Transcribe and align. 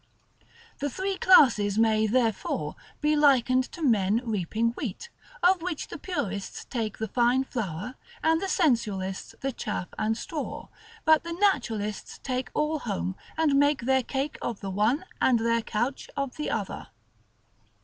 The 0.79 0.89
three 0.89 1.15
classes 1.17 1.77
may, 1.77 2.07
therefore, 2.07 2.75
be 3.01 3.15
likened 3.15 3.65
to 3.65 3.83
men 3.83 4.19
reaping 4.23 4.71
wheat, 4.71 5.09
of 5.43 5.61
which 5.61 5.89
the 5.89 5.99
Purists 5.99 6.65
take 6.65 6.97
the 6.97 7.07
fine 7.07 7.43
flour, 7.43 7.93
and 8.23 8.41
the 8.41 8.47
Sensualists 8.49 9.35
the 9.41 9.51
chaff 9.51 9.89
and 9.99 10.17
straw, 10.17 10.69
but 11.05 11.23
the 11.23 11.33
Naturalists 11.33 12.17
take 12.23 12.49
all 12.55 12.79
home, 12.79 13.15
and 13.37 13.59
make 13.59 13.81
their 13.81 14.01
cake 14.01 14.39
of 14.41 14.59
the 14.59 14.71
one, 14.71 15.05
and 15.21 15.37
their 15.37 15.61
couch 15.61 16.09
of 16.17 16.35
the 16.35 16.49
other. 16.49 16.87